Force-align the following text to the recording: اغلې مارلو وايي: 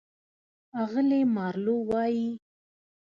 اغلې 0.81 1.21
مارلو 1.35 1.75
وايي: 1.89 2.27